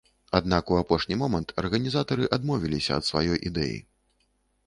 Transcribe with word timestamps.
Аднак 0.37 0.69
у 0.75 0.77
апошні 0.83 1.17
момант 1.23 1.51
арганізатары 1.63 2.25
адмовіліся 2.37 2.91
ад 3.01 3.09
сваёй 3.09 3.37
ідэі. 3.51 3.77